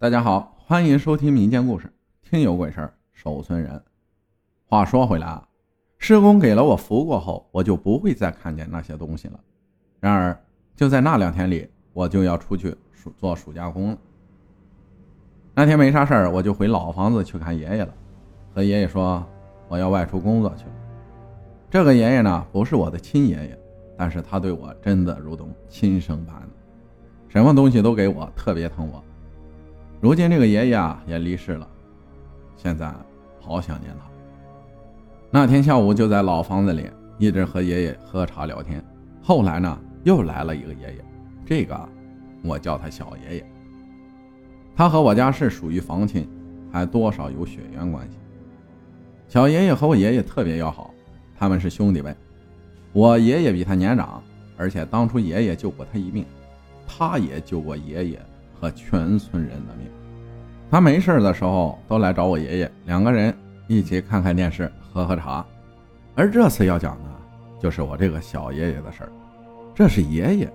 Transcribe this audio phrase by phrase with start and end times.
[0.00, 3.84] 大家好，欢迎收听民间故事，听有鬼事儿，守村人。
[4.64, 5.46] 话说回来啊，
[5.98, 9.38] 师公给了我符过后，我就不会再看见那些东西了。
[10.00, 10.42] 然而，
[10.74, 13.98] 就在那两天里，我就要出去暑做暑假工了。
[15.52, 17.94] 那天没啥事儿，我就回老房子去看爷爷了，
[18.54, 19.22] 和爷爷说
[19.68, 20.72] 我要外出工作去了。
[21.68, 23.58] 这个爷爷呢，不是我的亲爷爷，
[23.98, 26.48] 但是他对我真的如同亲生般的，
[27.28, 29.04] 什么东西都给我，特别疼我。
[30.00, 31.68] 如今这个爷爷啊也离世了，
[32.56, 32.90] 现在
[33.38, 34.04] 好想念他。
[35.30, 38.82] 那天下午就在老房子里一直和爷爷喝茶聊天。
[39.22, 41.04] 后来呢又来了一个爷爷，
[41.44, 41.78] 这个
[42.42, 43.46] 我叫他小爷爷。
[44.74, 46.26] 他和我家是属于房亲，
[46.72, 48.16] 还多少有血缘关系。
[49.28, 50.94] 小爷爷和我爷爷特别要好，
[51.38, 52.14] 他们是兄弟辈。
[52.94, 54.22] 我爷爷比他年长，
[54.56, 56.24] 而且当初爷爷救过他一命，
[56.88, 58.20] 他也救过爷爷。
[58.60, 59.88] 和全村人的命，
[60.70, 63.34] 他没事的时候都来找我爷爷，两个人
[63.66, 65.44] 一起看看电视，喝喝茶。
[66.14, 67.10] 而这次要讲的，
[67.58, 69.12] 就是我这个小爷爷的事儿。
[69.74, 70.52] 这是爷爷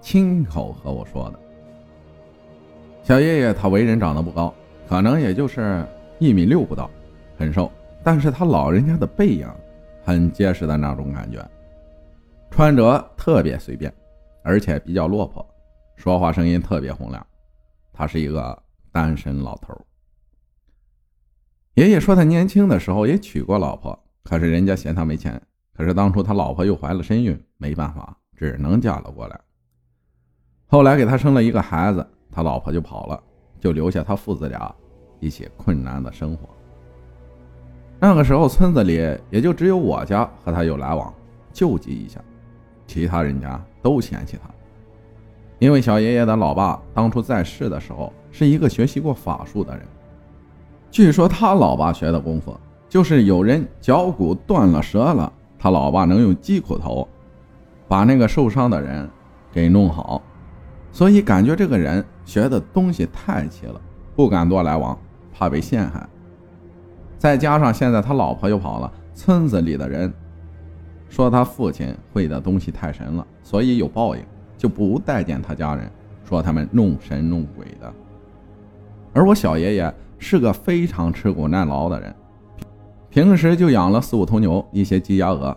[0.00, 1.38] 亲口和我说的。
[3.02, 4.54] 小爷爷他为人长得不高，
[4.88, 5.84] 可能也就是
[6.18, 6.88] 一米六不到，
[7.36, 7.70] 很瘦，
[8.02, 9.46] 但是他老人家的背影
[10.04, 11.46] 很结实的那种感觉，
[12.50, 13.92] 穿着特别随便，
[14.42, 15.44] 而且比较落魄，
[15.96, 17.26] 说话声音特别洪亮。
[17.92, 19.78] 他是一个单身老头。
[21.74, 25.40] 爷爷说他年轻的时候也娶过老婆，可是人家嫌他没钱。
[25.74, 29.40] 可是当初他老婆又怀了身孕，没办法，只能嫁了过来。
[30.66, 33.22] 后来给他生了一个孩子，他老婆就跑了，
[33.58, 34.74] 就留下他父子俩
[35.18, 36.48] 一起困难的生活。
[37.98, 38.94] 那个时候村子里
[39.30, 41.12] 也就只有我家和他有来往，
[41.52, 42.20] 救济一下，
[42.86, 44.50] 其他人家都嫌弃他。
[45.62, 49.86] 因为小爷爷的老爸当初在世的时候是一个学习过法术的人，
[50.90, 52.52] 据说他老爸学的功夫
[52.88, 57.06] 就是有人脚骨断了折了，他老爸能用鸡骨头
[57.86, 59.08] 把那个受伤的人
[59.52, 60.20] 给弄好，
[60.90, 63.80] 所以感觉这个人学的东西太齐了，
[64.16, 64.98] 不敢多来往，
[65.32, 66.04] 怕被陷害。
[67.18, 70.12] 再加上现在他老婆又跑了，村子里的人
[71.08, 74.22] 说他父亲会的东西太神了，所以有报应。
[74.62, 75.90] 就不待见他家人，
[76.22, 77.92] 说他们弄神弄鬼的。
[79.12, 82.14] 而我小爷爷是个非常吃苦耐劳的人，
[83.10, 85.56] 平时就养了四五头牛，一些鸡鸭鹅，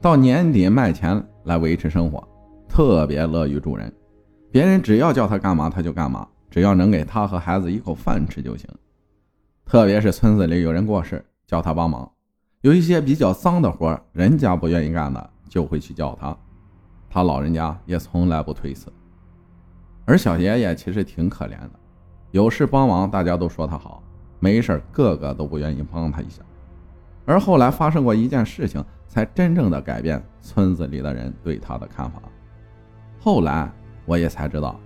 [0.00, 2.26] 到年底卖钱来维持生活，
[2.68, 3.92] 特别乐于助人。
[4.50, 8.68] 别人只要叫他干嘛，他就干嘛，只要能给他和孩子一口饭吃就行。
[9.64, 12.10] 特别是村子里有人过世，叫他帮忙，
[12.62, 16.36] 有一些比较脏的活，人家不愿意干的，就会去叫他。
[17.14, 18.92] 他老人家也从来不推辞，
[20.04, 21.70] 而小爷爷其实挺可怜的，
[22.32, 24.02] 有事帮忙大家都说他好，
[24.40, 26.42] 没事个个都不愿意帮他一下。
[27.24, 32.20] 而后来发生过一件事情，才真正的改变村子里的人对他的看法。
[33.20, 33.70] 后来
[34.06, 34.80] 我也才知道，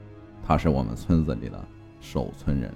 [0.46, 1.58] 他是我们村子里的
[1.98, 2.70] 守村人。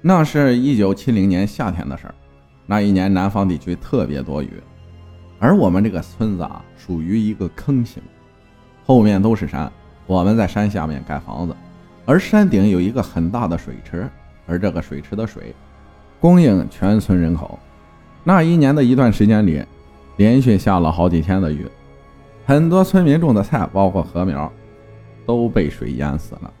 [0.00, 2.14] 那是一九七零年夏天的事儿，
[2.66, 4.60] 那一年南方地区特别多雨。
[5.42, 8.00] 而我们这个村子啊，属于一个坑形，
[8.86, 9.70] 后面都是山，
[10.06, 11.56] 我们在山下面盖房子，
[12.06, 14.08] 而山顶有一个很大的水池，
[14.46, 15.52] 而这个水池的水
[16.20, 17.58] 供应全村人口。
[18.22, 19.60] 那一年的一段时间里，
[20.16, 21.66] 连续下了好几天的雨，
[22.46, 24.50] 很多村民种的菜，包括禾苗，
[25.26, 26.52] 都被水淹死了。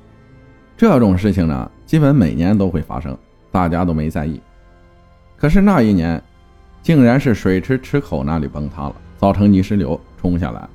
[0.76, 3.16] 这种事情呢，基本每年都会发生，
[3.52, 4.40] 大家都没在意。
[5.36, 6.20] 可是那一年。
[6.82, 10.68] 竟然是水池池口那里崩塌了，造成泥石流冲下来。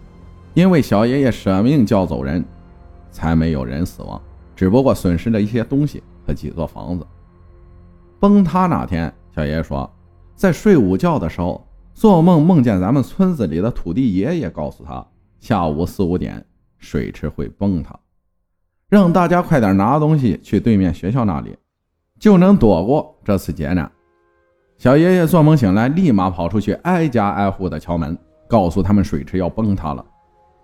[0.54, 2.44] 因为小爷爷舍命叫走人，
[3.12, 4.20] 才没有人死亡，
[4.56, 7.06] 只不过损失了一些东西和几座房子。
[8.20, 9.88] 崩塌那天，小爷爷说，
[10.36, 15.06] 在睡午觉的时候，做梦梦见咱们村子里的土地爷爷告诉他，
[15.40, 16.44] 下午四五点
[16.80, 18.00] 水池会崩塌，
[18.90, 21.56] 让大家快点拿东西去对面学校那里，
[22.18, 23.92] 就能躲过这次劫难。
[24.78, 28.16] 小爷爷做梦醒来，立马跑出去，挨家挨户的敲门，
[28.48, 30.06] 告诉他们水池要崩塌了。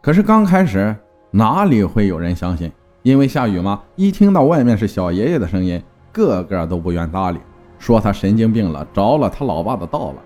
[0.04, 0.96] 可是刚开始
[1.32, 2.72] 哪里会有人相信？
[3.02, 5.82] 因为下雨嘛，一听到外面是小爷爷的声音，
[6.12, 7.40] 个个都不愿搭理，
[7.80, 10.18] 说他神经病了，着了他老爸的道了。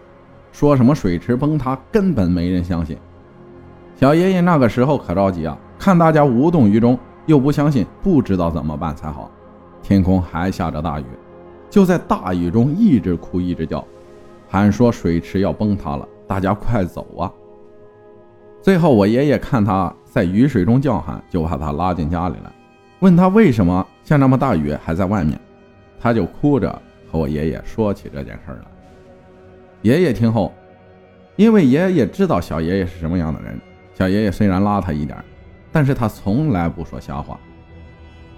[0.52, 2.98] 说什么水池崩塌，根本没人相信。
[3.96, 9.32] 小爷爷那个时候可着急啊，看大家无动于衷，又不相信，不知道怎么办才好。
[9.82, 11.06] 天空还下着大雨。
[11.70, 13.86] 就在大雨中一直哭一直叫，
[14.48, 17.32] 喊说水池要崩塌了，大家快走啊！
[18.62, 22.52] 最后我爷爷看他在雨水中叫喊，就把他拉进家里来，
[23.00, 25.40] 问他为什么下那么大雨还在外面，
[26.00, 26.70] 他就哭着
[27.12, 28.68] 和我爷爷说起这件事了。
[29.84, 30.54] 爷爷听后，
[31.36, 33.60] 因为爷爷知道小爷爷是什么样的人，
[33.94, 35.18] 小爷爷虽然邋遢一点，
[35.72, 37.40] 但是他从来不说瞎话。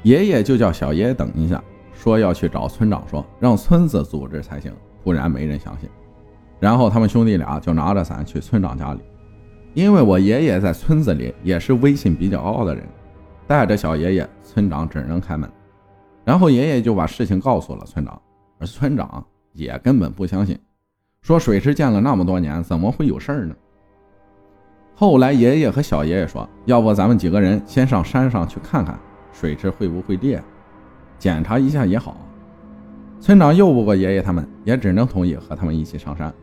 [0.04, 1.64] 爷爷就叫小爷爷等一下，
[2.00, 4.74] 说要去找村长说，让村子组织才行，
[5.04, 5.90] 不然没人相信。
[6.58, 9.02] 然后他们兄弟俩就拿着伞去村长家里，
[9.74, 12.88] 因为我爷爷在村子里也是威信比较高的人，
[13.46, 15.52] 带着小爷爷，村长只能开门。
[16.24, 18.22] 然后爷爷就把事情告诉了村长，
[18.60, 20.58] 而村长也根本不相信，
[21.22, 23.54] 说水池建了那么多年，怎么会有事儿呢？
[24.96, 28.98] 后来爷爷和小爷爷说，要不咱们几个人先上山上去看看。
[29.34, 30.42] 水池会不会裂？
[31.20, 32.18] 检查一下也好。
[33.22, 36.34] 村长拗不过爷爷他们，也只能同意和他们一起上山。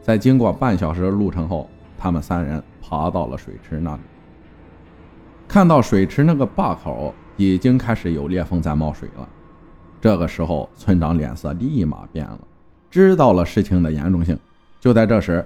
[0.00, 1.68] 在经过半小时的路程后，
[1.98, 4.00] 他们三人爬到了水池那里，
[5.48, 9.28] 看到水池那个坝口已经开始有裂缝在冒水了。
[10.00, 12.38] 这个时候，村长脸色立马变了，
[12.88, 14.38] 知道了事情的严重性。
[14.78, 15.44] 就在这时，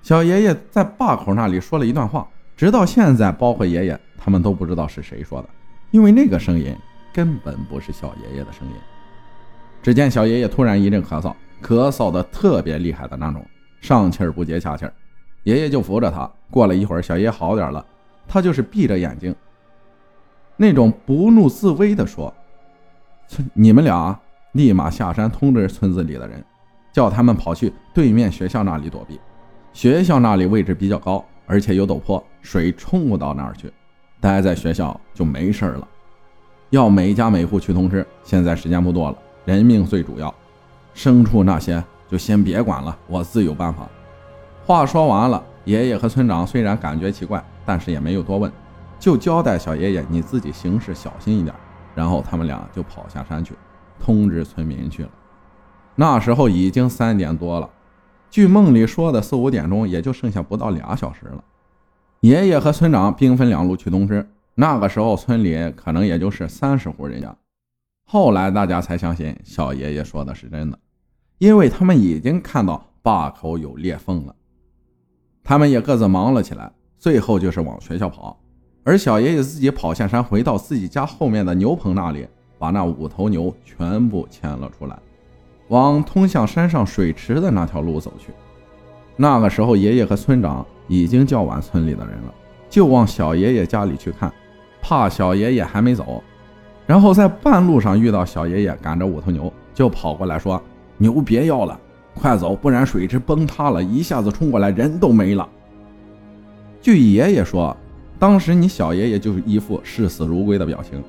[0.00, 2.26] 小爷爷在坝口那里说了一段话，
[2.56, 5.48] 直到现在，包括爷爷他们都不知道是谁说的。
[5.90, 6.74] 因为那个声音
[7.12, 8.74] 根本不是小爷爷的声音。
[9.82, 13.44] 只见小爷爷突然一阵咳嗽，咳嗽的特别厉害的那种，
[13.80, 14.92] 上气儿不接下气儿。
[15.44, 16.30] 爷爷就扶着他。
[16.50, 17.84] 过了一会儿，小爷爷好点了，
[18.26, 19.34] 他就是闭着眼睛，
[20.56, 22.32] 那种不怒自威的说：“，
[23.54, 24.18] 你们俩
[24.52, 26.44] 立马下山通知村子里的人，
[26.92, 29.20] 叫他们跑去对面学校那里躲避。
[29.72, 33.72] 学校那里位置比较高，而且有陡坡，水冲不到那儿去。”
[34.20, 35.86] 待在学校就没事了，
[36.70, 38.06] 要每家每户去通知。
[38.22, 40.34] 现在时间不多了，人命最主要，
[40.94, 43.88] 牲畜那些就先别管了，我自有办法。
[44.64, 48.52] 话说完了，爷爷和村长虽然感觉奇怪，但是也没有多问，
[48.98, 51.54] 就交代小爷爷你自己行事小心一点。
[51.94, 53.54] 然后他们俩就跑下山去
[53.98, 55.08] 通知村民去了。
[55.96, 57.68] 那时候已经三点多了，
[58.30, 61.42] 据梦里说的四五点钟，也就剩下不到俩小时了。
[62.20, 64.28] 爷爷和村长兵分两路去通知。
[64.60, 67.32] 那个时候村里可能也就是三十户人家。
[68.04, 70.76] 后来大家才相信小爷爷说的是真的，
[71.38, 74.34] 因为他们已经看到坝口有裂缝了。
[75.44, 78.36] 他们也各自忙了起来，最后就是往学校跑。
[78.82, 82.26] 而小爷爷自己跑下山，回到自己家后面的牛棚那里，
[82.58, 84.98] 把那五头牛全部牵了出来，
[85.68, 88.32] 往通向山上水池的那条路走去。
[89.14, 90.66] 那个时候，爷爷和村长。
[90.90, 92.34] 已经叫完村里的人了，
[92.70, 94.32] 就往小爷爷家里去看，
[94.88, 96.22] 怕小爷爷还没走。
[96.86, 100.58] 然后在半路上遇到小爷爷赶着五头牛，就跑过来说
[100.96, 101.78] ：“牛别要了，
[102.14, 105.46] 快走，不然水池崩塌了，一下子冲过来，人都没了。”
[106.80, 107.76] 据爷爷说，
[108.18, 111.04] 当时你小爷爷就是一副视死如归的表情，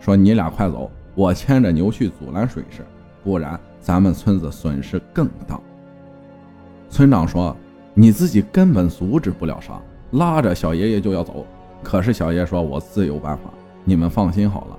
[0.00, 2.84] 说：“你俩快走，我牵着牛去阻拦水势，
[3.22, 5.60] 不然咱们村子损失更大。”
[6.90, 7.56] 村长说。
[7.92, 9.78] 你自己根本阻止不了啥，
[10.12, 11.44] 拉着小爷爷就要走。
[11.82, 13.44] 可是小爷说：“我自有办法，
[13.84, 14.78] 你们放心好了。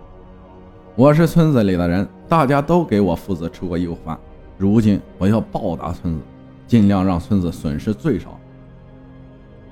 [0.96, 4.18] 我是村子里的人，大家都给我父子吃过一口饭。
[4.58, 6.22] 如今我要报答村子，
[6.68, 8.40] 尽量让村子损失最少。”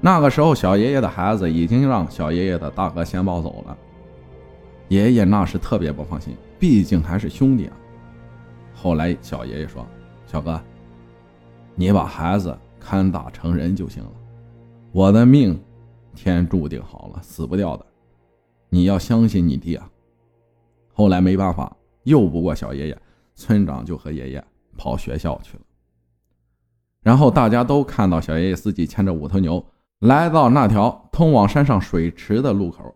[0.01, 3.77] 那个时候，小爷爷的孩子已经让小爷爷的大哥先抱走了。
[4.87, 7.73] 爷爷那是特别不放心，毕竟还是兄弟啊。
[8.75, 9.85] 后来小爷爷说
[10.25, 10.59] ：“小哥，
[11.75, 14.09] 你把孩子……”看大成人就行了，
[14.93, 15.61] 我的命
[16.21, 17.85] 天注定好了，死不掉的。
[18.67, 19.89] 你要相信你爹啊。
[20.91, 21.73] 后来没办法，
[22.03, 23.01] 拗不过小爷爷，
[23.35, 24.43] 村长就和爷爷
[24.77, 25.63] 跑学校去了。
[27.01, 29.65] 然后大家都看到小爷爷自己牵着五头牛
[29.99, 32.93] 来到那条通往山上水池的路口，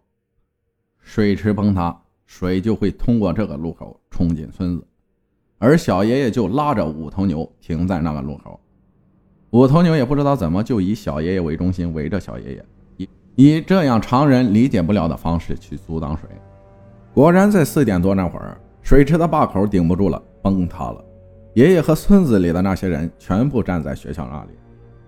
[1.00, 4.86] 水池崩塌，水就会通过这个路口冲进村子，
[5.60, 8.60] 而小爷爷就拉着五头牛停在那个路口。
[9.52, 12.66] 五头牛也不知道怎么就以小爷爷为中心围着小爷爷，
[13.36, 16.30] 以这样常人理解不了的方式去阻挡水。
[17.14, 21.04] 果然在四点多那会儿，水池的坝口顶不住了，崩塌了。
[21.54, 24.50] 爷爷和村子里的那些人全部站在学校那里，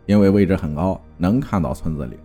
[0.06, 2.18] 因为位置很高，能看到村子里。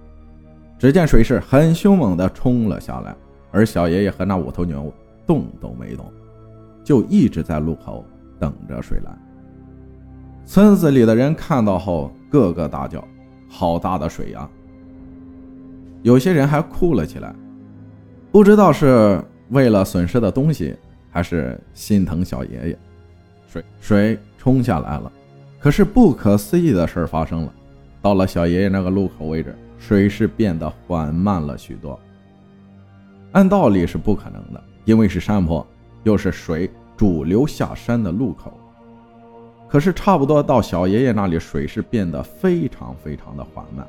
[0.79, 3.15] 只见水势很凶猛地冲了下来，
[3.51, 4.93] 而小爷爷和那五头牛
[5.27, 6.05] 动都没动，
[6.85, 8.05] 就一直在路口
[8.39, 9.13] 等着水来。
[10.45, 13.03] 村子里的人看到后，个个大叫
[13.49, 14.49] ：“好大的水呀！”
[16.03, 17.35] 有些人还哭了起来，
[18.33, 20.75] 不知道是为了损失的东西，
[21.11, 22.79] 还是心疼小爷爷。
[23.47, 25.13] 水水冲下来了，
[25.59, 27.53] 可是不可思议的事发生了：
[28.01, 31.99] 到了小爷爷那个路口位置，水势变得缓慢了许多。
[33.33, 35.67] 按道理是不可能的，因为是山坡，
[36.05, 38.53] 又是水主流下山的路口。
[39.69, 43.87] 可是差不多到小爷爷那里，水势变得非常非常的缓慢，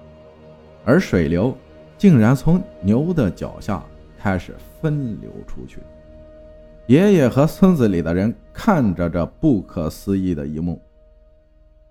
[0.84, 1.56] 而水流
[2.02, 3.86] 竟然从牛的脚下
[4.18, 5.78] 开始分流出去。
[6.88, 10.82] 爷爷和村子里的人看着这不可思议的一幕，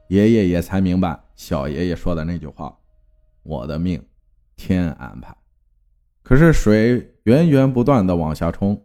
[0.08, 2.76] 爷爷也才明白小爷爷说的那句话
[3.44, 4.04] ：“我的命，
[4.56, 5.32] 天安排。”
[6.24, 8.84] 可是水源源不断的往下冲，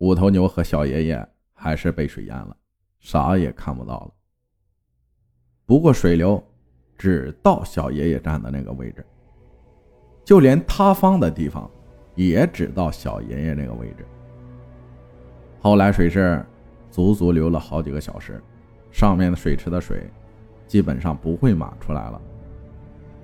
[0.00, 2.54] 五头牛和小爷爷还是被水淹了，
[3.00, 4.10] 啥也看不到了。
[5.64, 6.46] 不过水流
[6.98, 9.02] 只到小爷爷站的那个位置，
[10.28, 11.66] 就连塌方的地方
[12.14, 14.04] 也只到小爷爷那个位置。
[15.58, 16.44] 后来水势
[16.90, 18.38] 足足流了好几个小时，
[18.92, 20.06] 上面的水池的水
[20.66, 22.20] 基本上不会满出来了。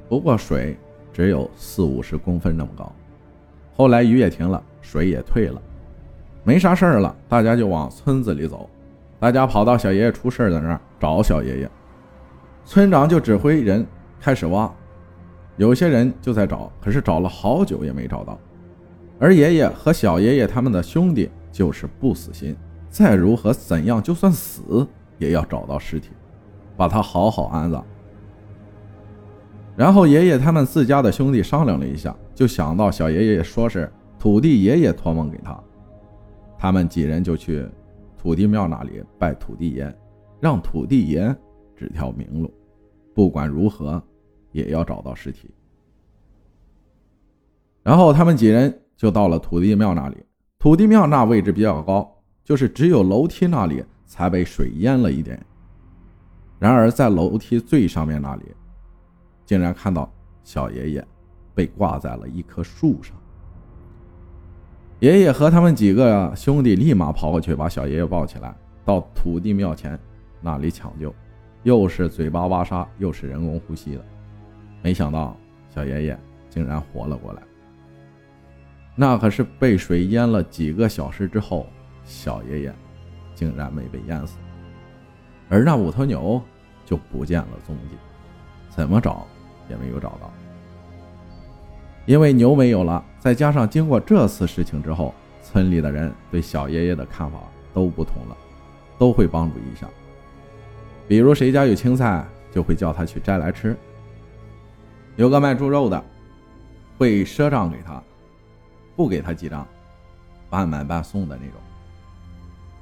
[0.09, 0.79] 不过水
[1.13, 2.91] 只有四五十公分那么高。
[3.77, 5.61] 后来雨也停了，水也退了，
[6.43, 8.67] 没啥事儿了，大家就往村子里走。
[9.21, 11.71] 大家跑到小爷爷出事的那儿找小爷爷。
[12.65, 13.87] 村长就指挥人
[14.19, 14.75] 开始挖，
[15.57, 18.39] 有些人就在找，可是找了好久也没找到。
[19.19, 22.57] 而爷爷和小爷爷他们的兄弟就是不死心，
[22.89, 24.87] 再如何怎样，就算死
[25.19, 26.11] 也要找到尸体，
[26.77, 27.85] 把他好好安葬。
[29.77, 35.59] 然后爷爷他们自家的兄弟商量了一下，就想到小爷爷说是土地爷爷托梦给他，
[36.59, 37.67] 他们几人就去
[38.17, 39.97] 土地庙那里拜土地爷，
[40.41, 41.35] 让土地爷。
[41.77, 42.55] 指条明路，
[43.17, 44.01] 不管如何
[44.55, 45.51] 也要找到尸体。
[47.83, 50.17] 然后他们几人就到了土地庙那里。
[50.59, 52.11] 土地庙那位置比较高，
[52.43, 55.45] 就是只有楼梯那里才被水淹了一点。
[56.59, 58.45] 然而在楼梯最上面那里，
[59.45, 60.11] 竟然看到
[60.43, 61.07] 小爷爷
[61.55, 63.15] 被挂在了一棵树上。
[65.01, 69.99] 爷爷和他们几个兄弟立马跑过去，把小爷爷抱起来，到土地庙前
[70.41, 71.13] 那里抢救。
[71.65, 74.05] 又是嘴巴挖沙，又是人工呼吸的，
[74.85, 75.35] 没想到
[75.75, 76.19] 小爷爷
[76.51, 77.43] 竟然活了过来。
[78.95, 81.67] 那可是被水淹了几个小时之后，
[82.05, 82.75] 小爷爷
[83.35, 84.37] 竟然没被淹死，
[85.49, 86.39] 而那五头牛
[86.85, 87.97] 就不见了踪迹，
[88.69, 89.27] 怎么找
[89.71, 90.31] 也没有找到。
[92.05, 97.39] 因为牛没有了，再加上经过这次事情之后，村里的人对小爷爷的看法
[97.73, 98.37] 都不同了，
[98.99, 99.89] 都会帮助一下。
[101.09, 102.23] 比如谁家有青菜，
[102.53, 103.75] 就会叫他去摘来吃。
[105.17, 106.05] 有个卖猪肉的，
[106.99, 108.03] 会赊账给他，
[108.97, 109.67] 不给他记账，
[110.51, 111.61] 半买半送的那种。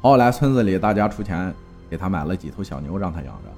[0.01, 1.55] 后来村子里大家出钱
[1.91, 3.49] 给他买了几头小牛，让他养着，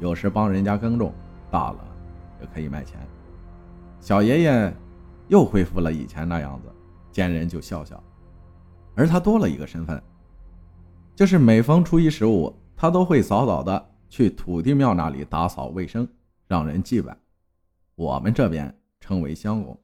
[0.00, 1.12] 有时帮人家耕种，
[1.50, 1.78] 大了
[2.40, 3.00] 也可以卖钱。
[4.00, 4.74] 小爷爷
[5.28, 6.68] 又恢复了以前那样子，
[7.10, 8.02] 见人就笑笑。
[8.94, 10.02] 而他多了一个身份，
[11.16, 13.86] 就是每逢初一十五，他都会早早的。
[14.10, 16.08] 去土地庙那里打扫卫生，
[16.46, 17.14] 让人祭拜。
[17.98, 19.76] 我们这边称为乡公。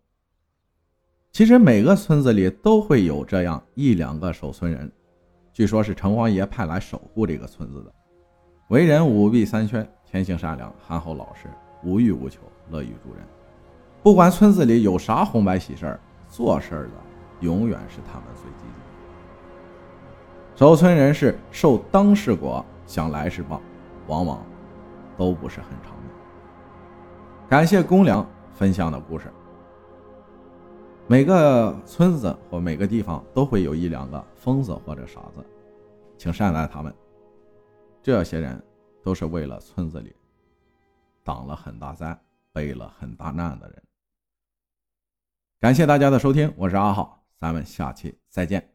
[1.32, 4.88] 其实每个村子里都会有这样一两个守村人，
[5.52, 7.92] 据说是城隍爷派来守护这个村子的。
[8.68, 11.48] 为人五弊三缺，天性善良，憨厚老实，
[11.82, 12.38] 无欲无求，
[12.70, 13.24] 乐于助人。
[14.00, 16.92] 不管村子里有啥红白喜事儿，做事儿的
[17.40, 20.56] 永远是他们最积极。
[20.56, 23.60] 守村人是受当世果，想来世报。
[24.06, 24.46] 往往
[25.16, 26.23] 都不是很长命。
[27.48, 29.30] 感谢公良分享的故事。
[31.06, 35.44] 每个村子或每个地方都会有一两个疯子或者傻子，
[36.16, 36.92] 请善待他们。
[38.02, 38.60] 这些人
[39.02, 40.14] 都是为了村子里
[41.22, 42.18] 挡了很大灾、
[42.52, 43.82] 背了很大难的人。
[45.60, 48.73] 感谢大家的收听，我是阿浩，咱们下期再见。